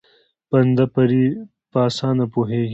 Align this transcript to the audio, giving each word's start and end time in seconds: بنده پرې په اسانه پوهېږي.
بنده 0.49 0.85
پرې 0.93 1.23
په 1.71 1.77
اسانه 1.89 2.25
پوهېږي. 2.33 2.69